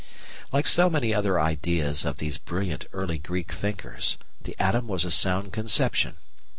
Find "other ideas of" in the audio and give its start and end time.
1.13-2.17